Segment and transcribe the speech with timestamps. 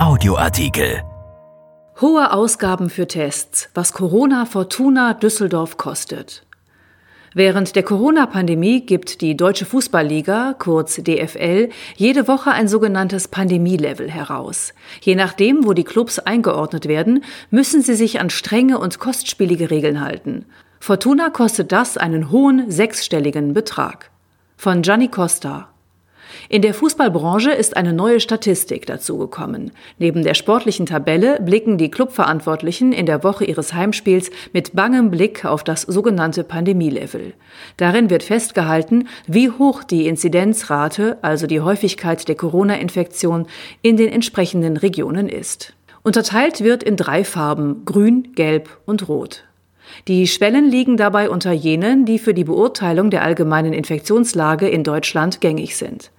[0.00, 1.02] Audioartikel.
[2.00, 6.46] Hohe Ausgaben für Tests, was Corona Fortuna Düsseldorf kostet.
[7.34, 14.72] Während der Corona-Pandemie gibt die Deutsche Fußballliga, kurz DFL, jede Woche ein sogenanntes Pandemielevel heraus.
[15.02, 20.00] Je nachdem, wo die Clubs eingeordnet werden, müssen sie sich an strenge und kostspielige Regeln
[20.00, 20.46] halten.
[20.80, 24.10] Fortuna kostet das einen hohen sechsstelligen Betrag.
[24.56, 25.69] Von Gianni Costa,
[26.48, 29.72] in der Fußballbranche ist eine neue Statistik dazugekommen.
[29.98, 35.44] Neben der sportlichen Tabelle blicken die Clubverantwortlichen in der Woche ihres Heimspiels mit bangem Blick
[35.44, 37.34] auf das sogenannte Pandemielevel.
[37.76, 43.46] Darin wird festgehalten, wie hoch die Inzidenzrate, also die Häufigkeit der Corona-Infektion,
[43.82, 45.74] in den entsprechenden Regionen ist.
[46.02, 49.44] Unterteilt wird in drei Farben Grün, Gelb und Rot.
[50.08, 55.40] Die Schwellen liegen dabei unter jenen, die für die Beurteilung der allgemeinen Infektionslage in Deutschland
[55.40, 56.10] gängig sind.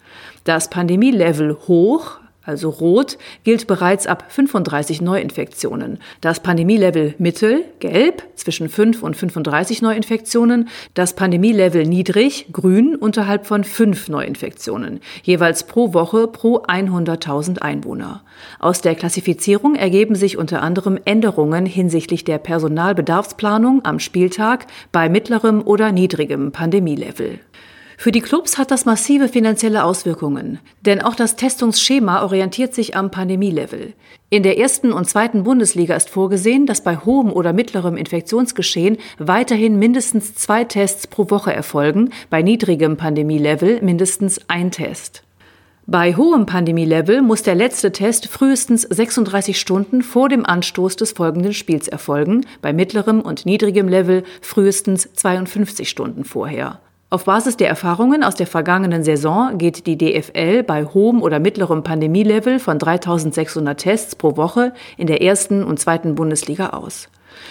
[0.43, 5.99] Das Pandemielevel hoch, also rot, gilt bereits ab 35 Neuinfektionen.
[6.21, 10.69] Das Pandemielevel mittel, gelb, zwischen 5 und 35 Neuinfektionen.
[10.95, 15.01] Das Pandemielevel niedrig, grün, unterhalb von 5 Neuinfektionen.
[15.21, 18.23] Jeweils pro Woche pro 100.000 Einwohner.
[18.57, 25.61] Aus der Klassifizierung ergeben sich unter anderem Änderungen hinsichtlich der Personalbedarfsplanung am Spieltag bei mittlerem
[25.61, 27.39] oder niedrigem Pandemielevel.
[28.01, 33.11] Für die Clubs hat das massive finanzielle Auswirkungen, denn auch das Testungsschema orientiert sich am
[33.11, 33.93] Pandemielevel.
[34.31, 39.77] In der ersten und zweiten Bundesliga ist vorgesehen, dass bei hohem oder mittlerem Infektionsgeschehen weiterhin
[39.77, 45.21] mindestens zwei Tests pro Woche erfolgen, bei niedrigem Pandemielevel mindestens ein Test.
[45.85, 51.53] Bei hohem Pandemielevel muss der letzte Test frühestens 36 Stunden vor dem Anstoß des folgenden
[51.53, 56.79] Spiels erfolgen, bei mittlerem und niedrigem Level frühestens 52 Stunden vorher.
[57.13, 61.83] Auf Basis der Erfahrungen aus der vergangenen Saison geht die DFL bei hohem oder mittlerem
[61.83, 67.09] Pandemielevel von 3600 Tests pro Woche in der ersten und zweiten Bundesliga aus.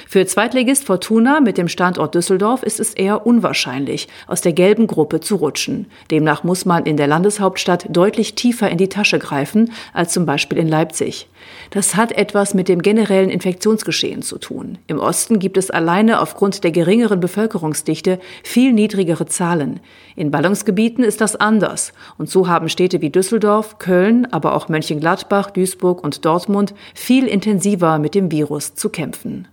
[0.09, 5.21] Für Zweitligist Fortuna mit dem Standort Düsseldorf ist es eher unwahrscheinlich, aus der gelben Gruppe
[5.21, 5.87] zu rutschen.
[6.11, 10.59] Demnach muss man in der Landeshauptstadt deutlich tiefer in die Tasche greifen als zum Beispiel
[10.59, 11.29] in Leipzig.
[11.71, 14.79] Das hat etwas mit dem generellen Infektionsgeschehen zu tun.
[14.87, 19.81] Im Osten gibt es alleine aufgrund der geringeren Bevölkerungsdichte viel niedrigere Zahlen.
[20.17, 21.93] In Ballungsgebieten ist das anders.
[22.19, 27.99] Und so haben Städte wie Düsseldorf, Köln, aber auch Mönchengladbach, Duisburg und Dortmund viel intensiver
[27.99, 29.49] mit dem Virus zu kämpfen.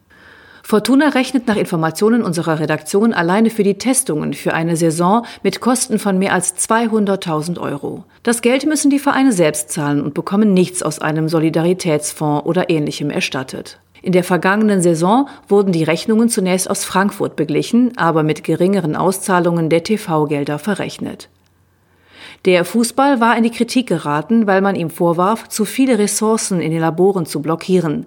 [0.69, 5.97] Fortuna rechnet nach Informationen unserer Redaktion alleine für die Testungen für eine Saison mit Kosten
[5.97, 8.03] von mehr als 200.000 Euro.
[8.21, 13.09] Das Geld müssen die Vereine selbst zahlen und bekommen nichts aus einem Solidaritätsfonds oder ähnlichem
[13.09, 13.79] erstattet.
[14.01, 19.69] In der vergangenen Saison wurden die Rechnungen zunächst aus Frankfurt beglichen, aber mit geringeren Auszahlungen
[19.69, 21.29] der TV-Gelder verrechnet.
[22.43, 26.71] Der Fußball war in die Kritik geraten, weil man ihm vorwarf, zu viele Ressourcen in
[26.71, 28.05] den Laboren zu blockieren.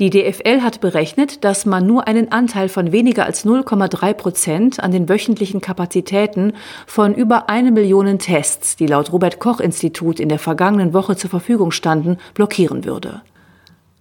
[0.00, 4.90] Die DFL hat berechnet, dass man nur einen Anteil von weniger als 0,3 Prozent an
[4.90, 6.54] den wöchentlichen Kapazitäten
[6.86, 11.28] von über eine Million Tests, die laut Robert Koch Institut in der vergangenen Woche zur
[11.28, 13.20] Verfügung standen, blockieren würde.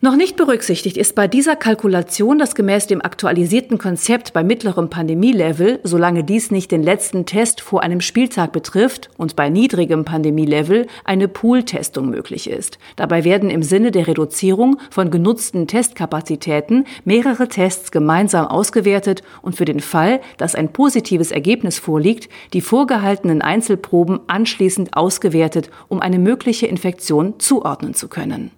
[0.04, 5.80] Noch nicht berücksichtigt ist bei dieser Kalkulation, dass gemäß dem aktualisierten Konzept bei mittlerem Pandemielevel,
[5.84, 11.28] solange dies nicht den letzten Test vor einem Spieltag betrifft und bei niedrigem Pandemielevel eine
[11.28, 12.80] Pool-Testung möglich ist.
[12.96, 19.66] Dabei werden im Sinne der Reduzierung von genutzten Testkapazitäten mehrere Tests gemeinsam ausgewertet und für
[19.66, 26.66] den Fall, dass ein positives Ergebnis vorliegt, die vorgehaltenen Einzelproben anschließend ausgewertet, um eine mögliche
[26.66, 28.50] Infektion zuordnen zu können.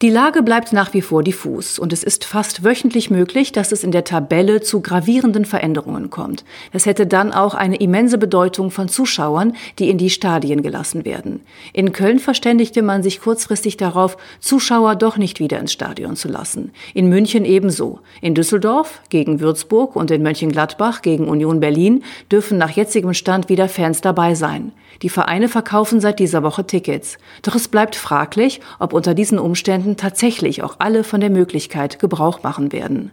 [0.00, 3.82] Die Lage bleibt nach wie vor diffus und es ist fast wöchentlich möglich, dass es
[3.82, 6.44] in der Tabelle zu gravierenden Veränderungen kommt.
[6.72, 11.40] Das hätte dann auch eine immense Bedeutung von Zuschauern, die in die Stadien gelassen werden.
[11.72, 16.70] In Köln verständigte man sich kurzfristig darauf, Zuschauer doch nicht wieder ins Stadion zu lassen.
[16.94, 17.98] In München ebenso.
[18.20, 23.68] In Düsseldorf gegen Würzburg und in Mönchengladbach gegen Union Berlin dürfen nach jetzigem Stand wieder
[23.68, 24.70] Fans dabei sein.
[25.02, 27.18] Die Vereine verkaufen seit dieser Woche Tickets.
[27.42, 32.42] Doch es bleibt fraglich, ob unter diesen Umständen tatsächlich auch alle von der Möglichkeit Gebrauch
[32.42, 33.10] machen werden.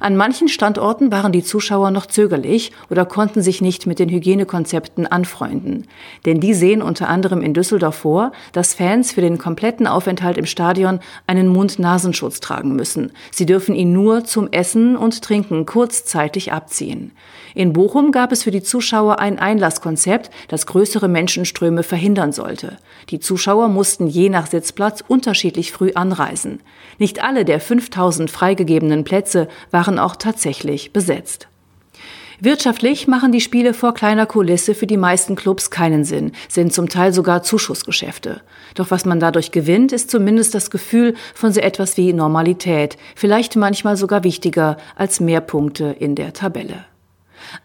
[0.00, 5.06] An manchen Standorten waren die Zuschauer noch zögerlich oder konnten sich nicht mit den Hygienekonzepten
[5.06, 5.86] anfreunden.
[6.26, 10.46] Denn die sehen unter anderem in Düsseldorf vor, dass Fans für den kompletten Aufenthalt im
[10.46, 13.12] Stadion einen Mund-Nasenschutz tragen müssen.
[13.30, 17.12] Sie dürfen ihn nur zum Essen und Trinken kurzzeitig abziehen.
[17.54, 22.78] In Bochum gab es für die Zuschauer ein Einlasskonzept, das größere Menschenströme verhindern sollte.
[23.10, 26.60] Die Zuschauer mussten je nach Sitzplatz unterschiedlich früh anreisen.
[26.98, 31.48] Nicht alle der 5000 freigegebenen Plätze waren auch tatsächlich besetzt.
[32.40, 36.88] Wirtschaftlich machen die Spiele vor kleiner Kulisse für die meisten Clubs keinen Sinn, sind zum
[36.88, 38.40] Teil sogar Zuschussgeschäfte.
[38.74, 43.56] Doch was man dadurch gewinnt, ist zumindest das Gefühl von so etwas wie Normalität, vielleicht
[43.56, 46.84] manchmal sogar wichtiger als mehr Punkte in der Tabelle.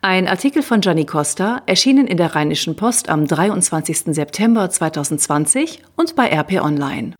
[0.01, 4.15] Ein Artikel von Gianni Costa, erschienen in der Rheinischen Post am 23.
[4.15, 7.13] September 2020 und bei RP Online.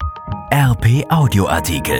[0.52, 2.00] RP Audioartikel.